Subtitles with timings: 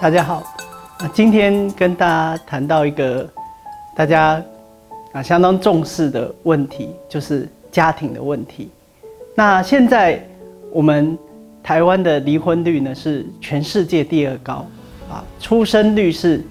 [0.00, 0.44] 大家好，
[1.00, 3.28] 那，今天跟大家谈到一个
[3.96, 4.40] 大家
[5.10, 8.70] 啊相当重视的问题，就是家庭的问题。
[9.34, 10.24] 那现在
[10.70, 11.18] 我们
[11.64, 14.64] 台湾的离婚率呢是全世界第二高，
[15.10, 16.44] 啊，出生率是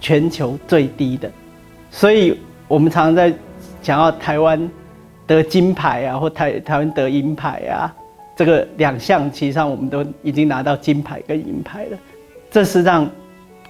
[0.00, 1.28] 全球最低的，
[1.90, 3.34] 所以我们常常在
[3.82, 4.70] 讲要台湾
[5.26, 7.92] 得金牌啊，或台台湾得银牌啊，
[8.36, 11.98] 这个两项其实上我们都已经拿到金牌跟银牌了。
[12.50, 13.04] 这实际上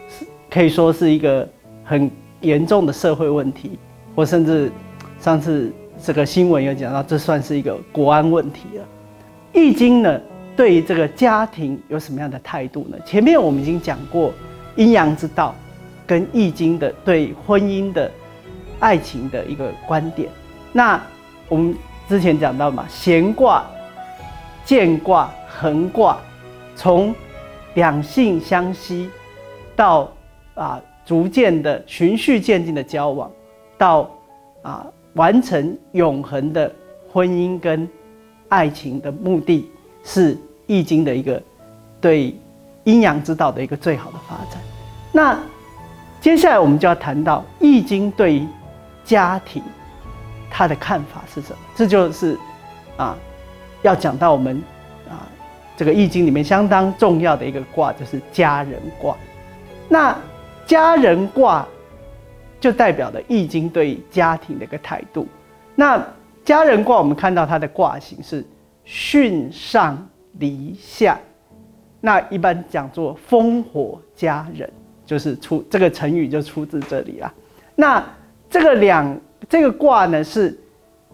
[0.09, 1.49] 是可以说是一个
[1.85, 3.79] 很严重的社会问题，
[4.15, 4.71] 或甚至
[5.21, 8.85] 上次这个新闻有讲到，这算是一个国安问题了。
[9.53, 10.21] 易经呢，
[10.55, 12.97] 对于这个家庭有什么样的态度呢？
[13.05, 14.33] 前面我们已经讲过
[14.77, 15.55] 阴阳之道，
[16.07, 18.11] 跟易经的对婚姻的
[18.79, 20.29] 爱情的一个观点。
[20.73, 21.01] 那
[21.49, 21.75] 我们
[22.09, 23.65] 之前讲到嘛，闲卦、
[24.65, 26.19] 见卦、横卦，
[26.75, 27.15] 从
[27.77, 29.09] 两性相吸，
[29.77, 30.11] 到
[30.55, 33.31] 啊逐渐的循序渐进的交往，
[33.77, 34.11] 到
[34.63, 36.73] 啊完成永恒的
[37.13, 37.87] 婚姻跟
[38.49, 39.71] 爱情的目的，
[40.03, 40.35] 是
[40.67, 41.41] 《易经》的一个
[42.01, 42.35] 对
[42.85, 44.61] 阴阳之道的一个最好的发展。
[45.13, 45.39] 那
[46.19, 48.47] 接下来我们就要谈到《易经》对
[49.05, 49.63] 家庭
[50.51, 51.59] 他的看法是什么？
[51.75, 52.39] 这就是
[52.97, 53.15] 啊
[53.83, 54.63] 要讲到我们。
[55.77, 59.15] 这个易经里面相当重要的一个卦就是家人卦，
[59.91, 60.17] 那
[60.65, 61.69] 家人卦
[62.59, 65.29] 就代表了易经对家庭的一个态度。
[65.75, 66.03] 那
[66.43, 68.43] 家人卦我们看到它的卦形是
[68.87, 71.19] 巽上离下，
[72.01, 74.73] 那一般讲作烽火家人，
[75.05, 77.31] 就是出这个成语就出自这里啦。
[77.75, 78.03] 那
[78.49, 80.59] 这个两这个卦呢是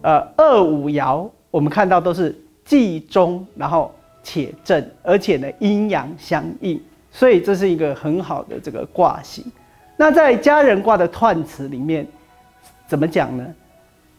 [0.01, 2.33] 呃二五爻，我们看到都是
[2.63, 3.93] 既中，然后。
[4.23, 9.43] 且正，而且呢阴阳相应，所以这是一个很好的这个卦形。
[9.97, 12.07] 那在家人卦的彖辞里面
[12.87, 13.45] 怎么讲呢？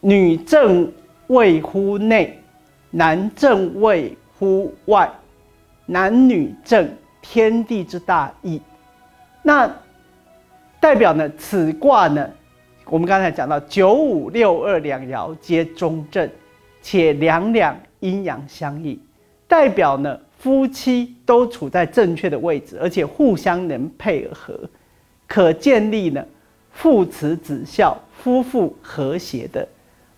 [0.01, 0.93] 女正
[1.29, 2.39] 位乎内，
[2.91, 5.11] 男正位乎外，
[5.87, 6.89] 男女正，
[7.23, 8.61] 天地之大义。
[9.43, 9.71] 那
[10.79, 12.31] 代表呢，此卦呢，
[12.85, 16.29] 我们刚才讲到九五六二两爻皆中正，
[16.83, 19.01] 且两两阴阳相应。
[19.47, 24.59] 代表呢，夫妻都处在正确的位置，而且互相能配合，
[25.27, 26.25] 可建立呢
[26.73, 29.67] 父慈子孝、夫妇和谐的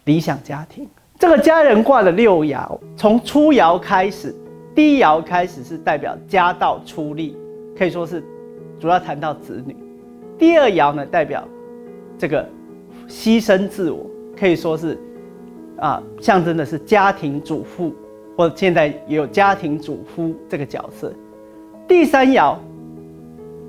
[0.04, 0.88] 理想家庭。
[1.18, 4.34] 这个家人卦的六爻，从初爻开始，
[4.74, 7.36] 第一爻开始是代表家道出力，
[7.76, 8.22] 可以说是
[8.78, 9.74] 主要谈到子女；
[10.38, 11.46] 第二爻呢，代表
[12.18, 12.46] 这个
[13.08, 14.06] 牺牲自我，
[14.38, 14.98] 可以说是
[15.78, 17.94] 啊，象征的是家庭主妇。
[18.36, 21.12] 或现在也有家庭主夫这个角色。
[21.88, 22.54] 第三爻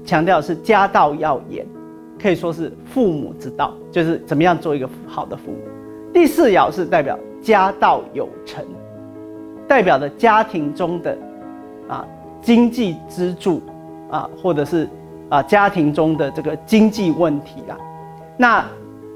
[0.04, 1.66] 强调是家道要严，
[2.22, 5.58] 可以说是父母之道，就是怎么样做一个好的父母。
[6.14, 8.66] 第四爻是代表家道有成，
[9.68, 11.18] 代表的家庭中的
[11.88, 12.06] 啊
[12.42, 13.62] 经济支柱
[14.10, 14.88] 啊，或者是
[15.30, 17.78] 啊家庭中的这个经济问题啦。
[18.36, 18.66] 那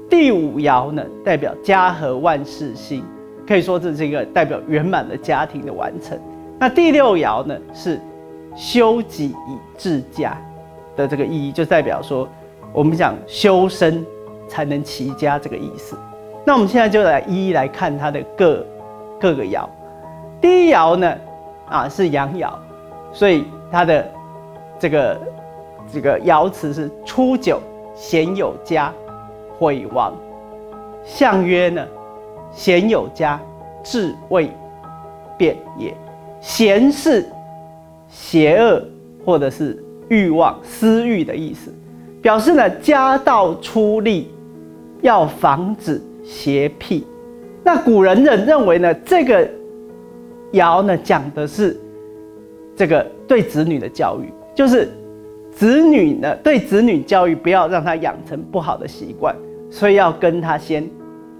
[0.08, 3.04] 第五爻呢，代表家和万事兴。
[3.46, 6.18] 可以说这是一个代表圆满的家庭的完成。
[6.58, 8.00] 那第六爻呢是
[8.54, 10.36] 修己以治家
[10.96, 12.28] 的这个意义，就代表说
[12.72, 14.04] 我们讲修身
[14.48, 15.98] 才能齐家这个意思。
[16.44, 18.66] 那我们现在就来一一来看它的各
[19.20, 19.64] 各个爻。
[20.40, 21.16] 第一爻呢
[21.68, 22.52] 啊是阳爻，
[23.12, 24.10] 所以它的
[24.78, 25.20] 这个
[25.92, 27.60] 这个爻辞是初九
[27.94, 28.92] 贤有家，
[29.58, 30.14] 毁亡。
[31.04, 31.86] 象曰呢？
[32.52, 33.40] 贤有家，
[33.82, 34.50] 智未
[35.36, 35.94] 变也。
[36.40, 37.24] 贤是
[38.08, 38.84] 邪恶
[39.24, 41.72] 或者是欲望、私欲的意思，
[42.20, 44.30] 表示呢家道出力，
[45.00, 47.06] 要防止邪僻。
[47.64, 49.48] 那古人认认为呢，这个
[50.52, 51.80] 爻呢讲的是
[52.76, 54.90] 这个对子女的教育，就是
[55.52, 59.34] 子女呢对子女教育，不要让他养成不好的习惯，
[59.70, 60.88] 所以要跟他先。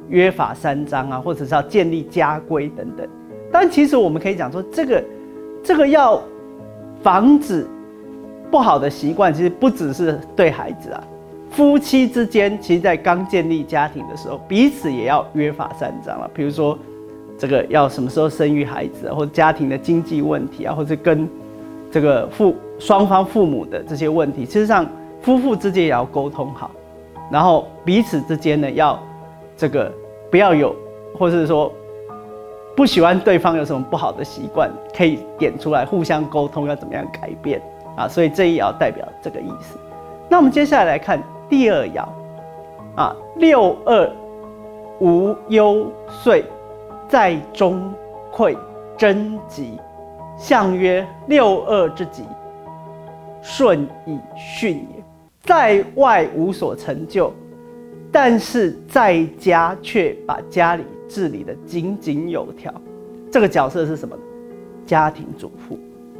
[0.09, 3.07] 约法三章啊，或者是要建立家规等等。
[3.51, 5.05] 但其实我们可以讲说，这个
[5.63, 6.23] 这个要
[7.03, 7.67] 防止
[8.51, 11.05] 不好的习惯，其实不只是对孩子啊，
[11.51, 16.31] 夫妻之间，其实在刚建立家庭的时候，彼此也要约法三章了。
[16.33, 16.79] 比如说，
[17.37, 21.29] 这个要什么时候生育孩子，或者家庭的经济问题啊，或者跟
[21.91, 24.87] 这个父双方父母的这些问题，事实上
[25.21, 26.71] 夫妇之间也要沟通好，
[27.31, 28.99] 然后彼此之间呢要。
[29.63, 29.93] 这个
[30.29, 30.75] 不要有，
[31.17, 31.73] 或者是说
[32.75, 37.63] 不喜欢对方有什么不好的习惯，可以点出来，互相沟通要怎么样改变。
[37.97, 39.79] 啊，所以这一爻代表这个意思。
[40.29, 42.05] 那我们接下来来看第二爻
[42.97, 44.11] 啊，六二
[44.99, 46.45] 无忧岁，
[47.07, 47.95] 在中
[48.33, 48.59] 馈
[48.97, 49.79] 贞吉，
[50.37, 52.25] 象曰六二之吉，
[53.41, 55.05] 顺以训也。
[55.45, 57.33] 在外无所成就，
[58.13, 62.73] 但是在家却把家里治理的井井有条。
[63.31, 64.15] 这个角色是什么？
[64.87, 65.79] 家庭主妇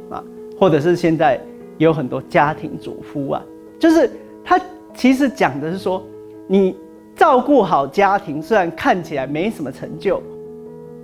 [0.09, 0.23] 啊，
[0.59, 1.39] 或者是现在
[1.77, 3.45] 有很多家庭主夫啊，
[3.77, 4.09] 就是
[4.43, 4.59] 他
[4.93, 6.03] 其实讲的是说，
[6.47, 6.75] 你
[7.15, 10.21] 照顾好家庭，虽然看起来没什么成就，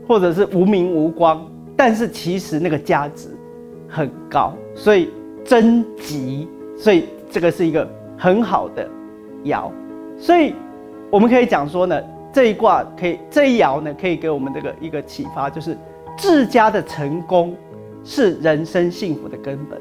[0.08, 1.46] 或者是无名无光，
[1.78, 3.30] 但是其实那个价值
[3.88, 5.10] 很高，所以
[5.46, 7.88] 贞吉，所以这个是一个。
[8.22, 8.86] 很好的
[9.46, 9.72] 爻，
[10.18, 10.54] 所以
[11.10, 12.02] 我们可以讲说呢，
[12.32, 15.78] 这一卦可以这一爻呢，可以给我们这个一个启发，就是
[16.18, 17.56] 治家的成功
[18.04, 19.80] 是人生幸福的根本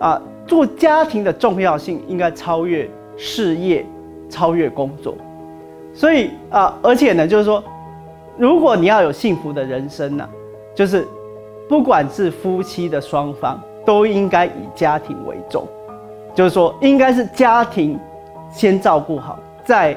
[0.00, 0.10] 啊！
[0.10, 3.86] 啊，做家庭的重要性应该超越事业，
[4.28, 5.16] 超越工作。
[5.94, 7.62] 所以啊，而且呢，就是说，
[8.36, 10.28] 如果你要有幸福的人生呢，
[10.74, 11.06] 就是
[11.68, 15.64] 不管是夫妻的双方，都应该以家庭为重。
[16.34, 17.96] 就是说，应该是家庭
[18.50, 19.96] 先照顾好，再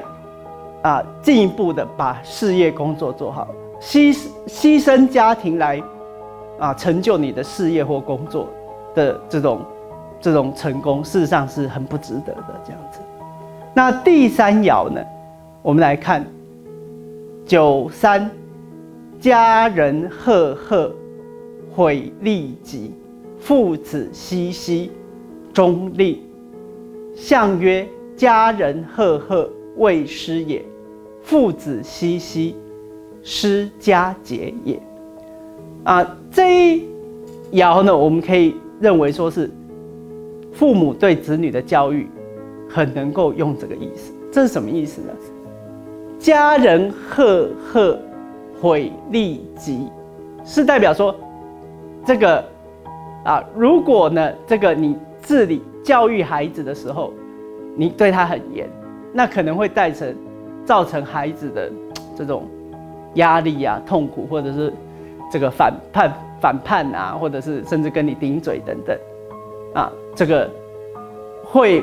[0.82, 3.48] 啊进一步的把事业工作做好，
[3.80, 4.16] 牺
[4.46, 5.82] 牺牲家庭来
[6.58, 8.48] 啊成就你的事业或工作
[8.94, 9.60] 的这种
[10.20, 13.00] 这种成功，事实上是很不值得的这样子。
[13.74, 15.00] 那第三爻呢，
[15.62, 16.26] 我们来看
[17.46, 18.30] 九三，
[19.20, 20.92] 家人赫赫，
[21.74, 22.92] 毁利己，
[23.38, 24.90] 父子熙熙，
[25.52, 26.24] 中立。
[27.14, 27.86] 象曰：
[28.16, 30.60] 家人赫赫，未失也；
[31.22, 32.54] 父子熙熙，
[33.22, 34.80] 失家节也。
[35.84, 36.84] 啊，这一
[37.52, 39.50] 爻呢，我们可以认为说是
[40.52, 42.08] 父母对子女的教育，
[42.68, 44.12] 很能够用这个意思。
[44.30, 45.08] 这是什么意思呢？
[46.18, 47.98] 家人赫赫，
[48.60, 49.88] 毁利己，
[50.44, 51.14] 是代表说
[52.04, 52.44] 这个
[53.24, 55.62] 啊，如果呢，这个你治理。
[55.84, 57.14] 教育孩子的时候，
[57.74, 58.68] 你对他很严，
[59.12, 60.14] 那可能会带成
[60.64, 61.70] 造成孩子的
[62.16, 62.46] 这种
[63.14, 64.72] 压力啊、痛苦，或者是
[65.32, 68.96] 这个反叛、反叛啊，或者是甚至跟你顶嘴等等
[69.74, 70.50] 啊，这个
[71.44, 71.82] 会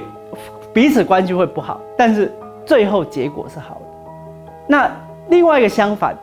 [0.73, 2.31] 彼此关系会不好，但是
[2.65, 3.81] 最后结果是好的。
[4.67, 4.91] 那
[5.29, 6.15] 另外一个相反，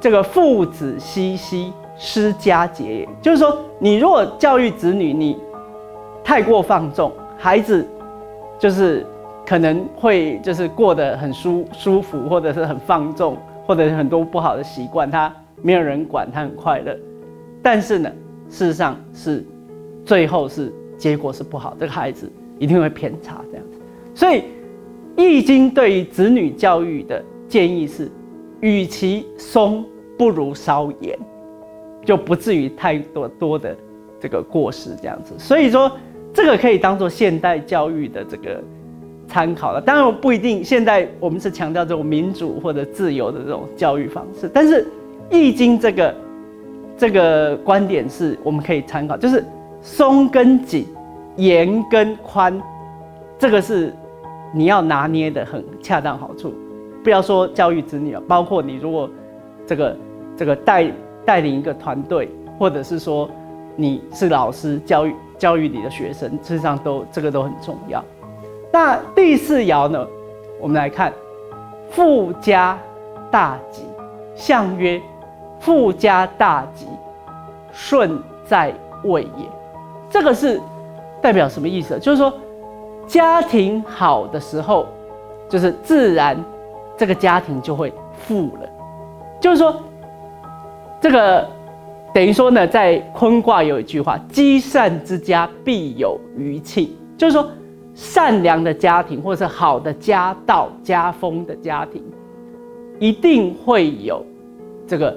[0.00, 5.38] 这个父子熙熙，失家节，也就是说，你如果教育子女，你
[6.24, 7.12] 太过放纵。
[7.36, 7.86] 孩子
[8.58, 9.06] 就是
[9.50, 13.36] 可能会就是过得很舒舒服，或者是很放纵，
[13.66, 16.96] 或者是很多不好的习惯，他没有人管，他很快乐。
[17.60, 18.08] 但是呢，
[18.48, 19.44] 事实上是
[20.04, 22.30] 最后是结果是不好，这个孩子
[22.60, 23.78] 一定会偏差这样子。
[24.14, 24.38] 所以
[25.16, 28.08] 《易经》对于子女教育的建议是：
[28.60, 29.84] 与其松，
[30.16, 31.18] 不如稍严，
[32.04, 33.76] 就不至于太多多的
[34.20, 35.34] 这个过失这样子。
[35.36, 35.90] 所以说。
[36.32, 38.62] 这个可以当做现代教育的这个
[39.30, 40.62] 参考了，当然我不一定。
[40.64, 44.84] 现在我们是强调这种民主或者自由的这种教育方式，但是
[45.30, 46.14] 《易经》这个
[46.98, 49.44] 这个观点是我们可以参考，就是
[49.80, 50.84] 松跟紧，
[51.36, 52.60] 严跟宽，
[53.38, 53.94] 这个是
[54.52, 56.52] 你要拿捏的很恰当好处。
[57.04, 59.08] 不要说教育子女啊，包括你如果
[59.64, 59.96] 这个
[60.36, 60.92] 这个带
[61.24, 63.30] 带领一个团队，或者是说
[63.76, 65.14] 你是老师教育。
[65.40, 68.04] 教育你的学生，事实上都这个都很重要。
[68.72, 70.06] 那第四爻呢？
[70.60, 71.12] 我们来看，
[71.90, 72.78] 富家
[73.30, 73.82] 大吉，
[74.34, 75.00] 象曰：
[75.58, 76.86] 富家大吉，
[77.72, 78.72] 顺在
[79.04, 79.44] 位也。
[80.08, 80.60] 这个是
[81.20, 81.98] 代表什么意思？
[81.98, 82.32] 就是说，
[83.06, 84.86] 家庭好的时候，
[85.48, 86.36] 就是自然
[86.96, 88.68] 这个家庭就会富了。
[89.40, 89.74] 就是说，
[91.00, 91.46] 这个。
[92.12, 97.48] 等于说呢，在坤卦有一句话：“积善之家必有余庆”，就是说，
[97.94, 102.02] 善良的家庭或者是好的家道家风的家庭，
[102.98, 104.24] 一定会有
[104.86, 105.16] 这个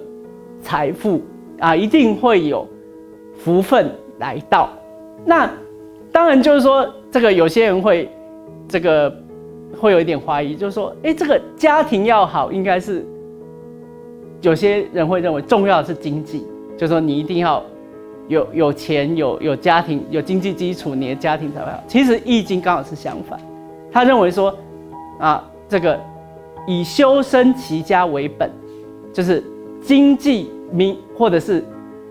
[0.61, 1.21] 财富
[1.59, 2.67] 啊，一定会有
[3.35, 4.69] 福分来到。
[5.25, 5.49] 那
[6.11, 8.09] 当然就是说，这个有些人会
[8.67, 9.13] 这个
[9.79, 13.05] 会有一点怀疑，就是说，哎，这个家庭要好，应该是
[14.41, 16.45] 有些人会认为重要的是经济。
[16.75, 17.63] 就是说你一定要
[18.27, 21.83] 有有钱有有家庭有经济基础，你的家庭才会好。
[21.87, 23.39] 其实《易经》刚好是相反，
[23.91, 24.55] 他认为说
[25.19, 25.99] 啊，这个
[26.65, 28.49] 以修身齐家为本，
[29.11, 29.43] 就是
[29.81, 31.63] 经济民或者是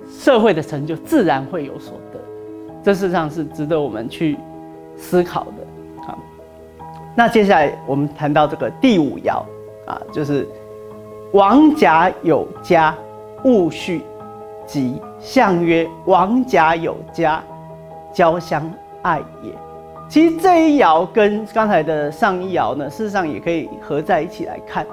[0.09, 2.21] 社会的成就自然会有所得。
[2.83, 4.37] 这事实上是值得我们去
[4.97, 6.05] 思考的。
[6.07, 6.19] 好，
[7.15, 9.43] 那接下来我们谈到这个第五爻
[9.87, 10.47] 啊，就是
[11.33, 12.95] 王甲有家，
[13.45, 14.03] 戊戌
[14.73, 17.43] 吉，象曰王家有家，
[18.11, 18.63] 交相
[19.03, 19.53] 爱也。
[20.09, 24.87] 其实这一爻跟刚才的上一爻呢，事实上也可以合在一起来看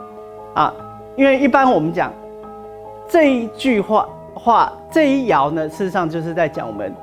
[0.54, 0.74] 啊，
[1.16, 2.12] 因为一般我们讲
[3.08, 6.94] 这一句话话这一爻呢，事实上就是在讲我们。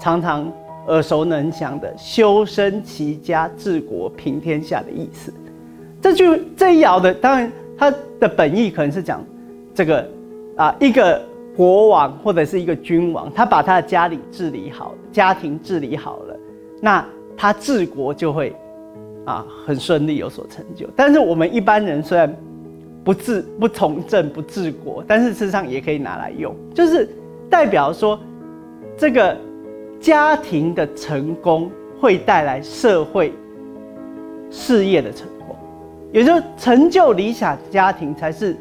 [0.00, 0.48] 常常
[0.86, 5.34] 耳熟能详的“修身齐家治国平天下”的意思，
[6.00, 9.20] 这句这一爻的，当然它的本意可能是讲
[9.74, 10.08] 这个
[10.56, 11.20] 啊，一个
[11.58, 16.36] 国王或者是一个君王，他把他的家里治理好，家庭治理好了，
[16.80, 17.04] 那
[17.36, 18.54] 他治国就会
[19.26, 20.88] 啊很顺利，有所成就。
[20.94, 22.32] 但是我们一般人虽然
[23.02, 27.08] 不治不从政不治国，但是事实上也可以拿来用，就是
[27.50, 28.18] 代表说
[28.96, 29.36] 这个。
[30.00, 31.68] 家庭的成功
[32.00, 33.32] 会带来社会
[34.48, 35.56] 事业的成功，
[36.12, 38.56] 也就是成就理想家庭才是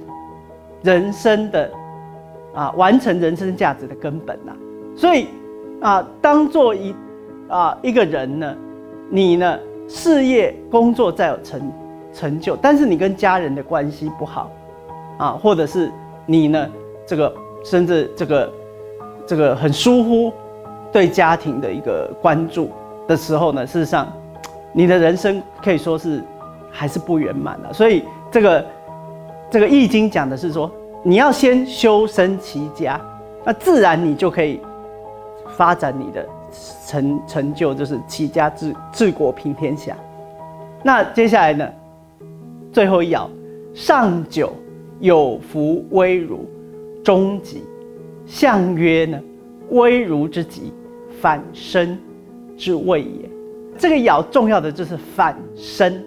[0.81, 1.71] 人生的
[2.57, 4.51] 啊完成人生价值的根本呐。
[4.95, 5.27] 所以
[5.79, 6.95] 啊，当做一
[7.47, 8.55] 啊一个人呢，
[9.09, 11.71] 你呢事业工作再有成
[12.11, 14.49] 成就，但是你跟家人的关系不好
[15.17, 15.91] 啊，或者是
[16.25, 16.67] 你呢
[17.05, 17.31] 这个
[17.63, 18.51] 甚至这个
[19.27, 20.33] 这个很疏忽。
[20.89, 22.71] 对家庭的一个关注
[23.07, 24.07] 的时候呢，事实上，
[24.71, 26.23] 你的人生可以说是
[26.71, 27.73] 还是不圆满的。
[27.73, 28.65] 所以这个
[29.51, 30.71] 这个易经讲的是说，
[31.07, 32.99] 你要先修身齐家，
[33.45, 34.59] 那自然你就可以
[35.55, 36.27] 发展你的
[36.85, 39.95] 成成就，就是齐家治治国平天下。
[40.83, 41.65] 那接下来呢，
[42.73, 43.25] 最后一爻，
[43.73, 44.51] 上九
[44.99, 46.45] 有福威如，
[47.01, 47.63] 终吉，
[48.25, 49.17] 象曰呢？
[49.69, 50.73] 威如之极，
[51.21, 51.97] 反身
[52.57, 53.29] 之谓也。
[53.77, 56.03] 这个爻重要的就是反身，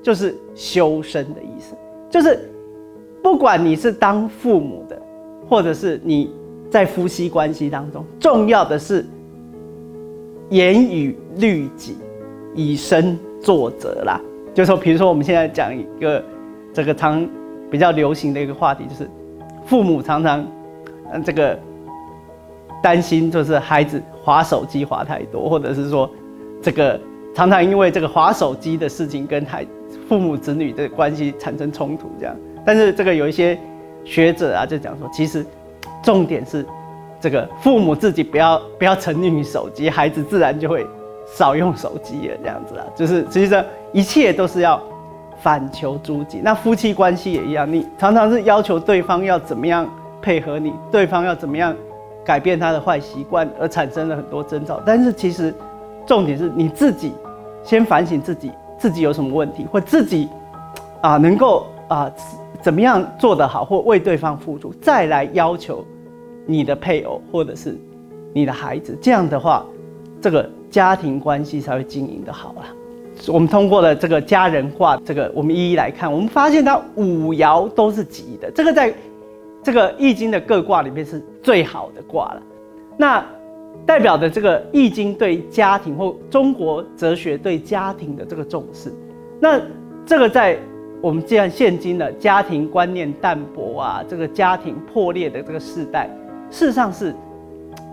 [0.00, 1.74] 就是修身的意思。
[2.08, 2.48] 就是
[3.24, 5.00] 不管你是当父母的，
[5.48, 6.30] 或者是你
[6.70, 9.06] 在夫妻关系当中，重要的是
[10.50, 11.96] 严以律己，
[12.54, 14.20] 以身作则啦。
[14.52, 16.22] 就说，比如说我们现在讲一个
[16.70, 17.26] 这个常
[17.70, 19.08] 比较流行的一个话题，就是
[19.64, 20.46] 父母常常
[21.10, 21.58] 嗯这个。
[22.82, 26.10] 担心就是孩子划手机划太多，或者是说，
[26.60, 27.00] 这个
[27.34, 29.66] 常常因为这个划手机的事情跟孩
[30.06, 32.36] 父母子女的关系产生冲突，这样。
[32.64, 33.58] 但是这个有一些
[34.04, 35.44] 学者啊，就讲说，其实
[36.02, 36.64] 重点是
[37.20, 40.86] 这个父母自己不要不要沉溺于手机，孩子自然就会
[41.26, 42.84] 少用手机了，这样子啊。
[42.94, 44.82] 就是其实一切都是要
[45.40, 46.40] 反求诸己。
[46.42, 49.88] 那夫妻关系也一样，你常常是要求对方要怎么样
[50.22, 51.74] 配合你，对方要怎么样。
[52.26, 55.54] 改变他的坏习惯而产生了很多征兆，但是其实
[56.06, 57.12] 重点是你自己
[57.62, 60.26] 先反省自己，自己有什么问题，或自己
[61.02, 62.10] 啊能够啊
[62.64, 65.84] 怎么样做得好，或为对方付出，再来要求
[66.46, 67.76] 你的配偶或者是
[68.32, 69.64] 你的孩子，这样的话，
[70.18, 72.62] 这个家庭关系才会经营的好了。
[73.28, 78.94] 我们通过了这个家人卦，这个我们一一来看，我们发现它五爻都是吉的，这个在。
[79.62, 82.42] 这个易经的各卦里面是最好的卦了，
[82.98, 83.24] 那
[83.86, 88.92] 代表的这个易经对家庭或中国哲学对家庭的这个重视，
[89.40, 89.58] 那
[90.04, 90.58] 这个在
[91.04, 96.08] 我们这样现今的家庭观念淡薄啊，这个家庭破裂的这个时代，
[96.50, 97.14] 事实上是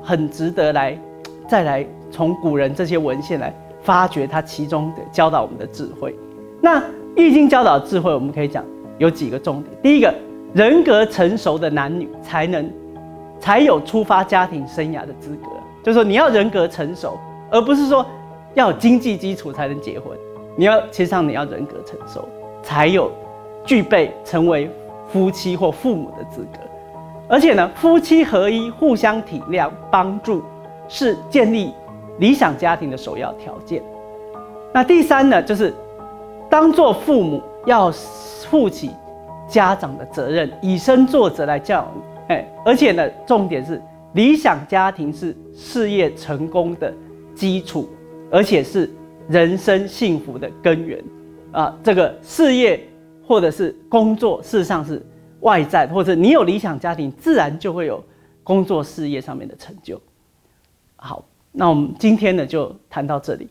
[0.02, 0.98] 很值得来
[1.46, 6.16] 再来从古人这些文献来发掘它其中的教导我们的智慧。
[6.62, 6.82] 那
[7.14, 8.64] 易经教导智慧，我们可以讲
[8.98, 10.14] 有几个重点，第一个。
[10.54, 12.70] 人格成熟的男女才能，
[13.40, 15.48] 才有出发家庭生涯的资格。
[15.82, 17.18] 就是说，你要人格成熟，
[17.50, 18.06] 而不是说
[18.54, 20.18] 要有经济基础才能结婚。
[20.58, 22.28] 你要，其实上你要人格成熟，
[22.62, 23.12] 才有
[23.66, 24.70] 具备成为
[25.12, 26.60] 夫妻或父母的资格。
[27.28, 30.44] 而且呢，夫妻合一、互相体谅、帮助，
[30.88, 31.74] 是建立
[32.20, 33.82] 理想家庭的首要条件。
[34.74, 35.74] 那第三呢，就是
[36.50, 37.92] 当做父母要
[38.50, 38.92] 负起。
[39.48, 43.82] 家长的责任，以身作则来教育，哎，而且呢，重点是
[44.14, 46.94] 理想家庭是事业成功的
[47.36, 47.90] 基础，
[48.32, 48.90] 而且是
[49.28, 51.04] 人生幸福的根源
[51.52, 51.78] 啊。
[51.84, 52.88] 这个事业
[53.26, 55.02] 或者是工作，事实上是
[55.42, 58.04] 外在，或者你有理想家庭，自然就会有
[58.44, 60.00] 工作事业上面的成就。
[60.96, 63.48] 好，那我们今天呢就谈到这里。